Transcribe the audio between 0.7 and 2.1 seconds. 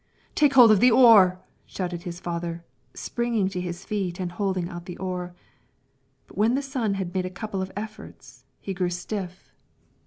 of the oar!" shouted